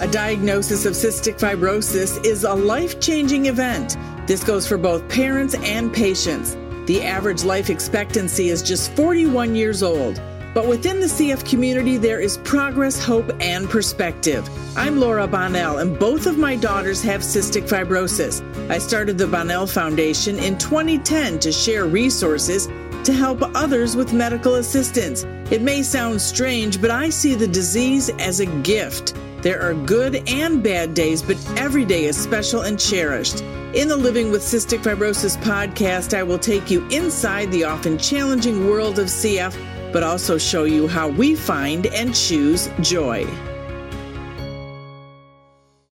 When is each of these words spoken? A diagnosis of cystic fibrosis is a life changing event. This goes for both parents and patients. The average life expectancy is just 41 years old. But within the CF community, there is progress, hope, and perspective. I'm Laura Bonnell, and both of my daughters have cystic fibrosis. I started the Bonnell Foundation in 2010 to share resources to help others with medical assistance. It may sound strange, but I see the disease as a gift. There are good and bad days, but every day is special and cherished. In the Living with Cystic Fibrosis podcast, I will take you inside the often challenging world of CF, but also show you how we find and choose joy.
A 0.00 0.08
diagnosis 0.08 0.86
of 0.86 0.94
cystic 0.94 1.38
fibrosis 1.38 2.24
is 2.24 2.44
a 2.44 2.54
life 2.54 3.00
changing 3.00 3.44
event. 3.46 3.98
This 4.26 4.42
goes 4.42 4.66
for 4.66 4.78
both 4.78 5.06
parents 5.10 5.54
and 5.56 5.92
patients. 5.92 6.56
The 6.86 7.02
average 7.02 7.44
life 7.44 7.68
expectancy 7.68 8.48
is 8.48 8.62
just 8.62 8.92
41 8.92 9.54
years 9.54 9.82
old. 9.82 10.18
But 10.54 10.66
within 10.66 11.00
the 11.00 11.06
CF 11.06 11.46
community, 11.46 11.98
there 11.98 12.18
is 12.18 12.38
progress, 12.38 12.98
hope, 12.98 13.30
and 13.40 13.68
perspective. 13.68 14.48
I'm 14.74 14.98
Laura 14.98 15.26
Bonnell, 15.26 15.78
and 15.80 15.98
both 15.98 16.26
of 16.26 16.38
my 16.38 16.56
daughters 16.56 17.02
have 17.02 17.20
cystic 17.20 17.68
fibrosis. 17.68 18.40
I 18.70 18.78
started 18.78 19.18
the 19.18 19.26
Bonnell 19.26 19.66
Foundation 19.66 20.38
in 20.38 20.56
2010 20.56 21.40
to 21.40 21.52
share 21.52 21.84
resources 21.84 22.68
to 23.04 23.12
help 23.12 23.42
others 23.54 23.96
with 23.96 24.14
medical 24.14 24.54
assistance. 24.54 25.24
It 25.50 25.60
may 25.60 25.82
sound 25.82 26.22
strange, 26.22 26.80
but 26.80 26.90
I 26.90 27.10
see 27.10 27.34
the 27.34 27.46
disease 27.46 28.08
as 28.18 28.40
a 28.40 28.46
gift. 28.62 29.14
There 29.42 29.62
are 29.62 29.72
good 29.72 30.28
and 30.28 30.62
bad 30.62 30.92
days, 30.92 31.22
but 31.22 31.38
every 31.56 31.86
day 31.86 32.04
is 32.04 32.16
special 32.16 32.62
and 32.62 32.78
cherished. 32.78 33.40
In 33.72 33.88
the 33.88 33.96
Living 33.96 34.30
with 34.30 34.42
Cystic 34.42 34.82
Fibrosis 34.82 35.38
podcast, 35.38 36.12
I 36.12 36.22
will 36.22 36.38
take 36.38 36.70
you 36.70 36.86
inside 36.88 37.50
the 37.50 37.64
often 37.64 37.96
challenging 37.96 38.68
world 38.68 38.98
of 38.98 39.06
CF, 39.06 39.56
but 39.92 40.02
also 40.02 40.36
show 40.36 40.64
you 40.64 40.86
how 40.86 41.08
we 41.08 41.34
find 41.34 41.86
and 41.86 42.14
choose 42.14 42.68
joy. 42.82 43.26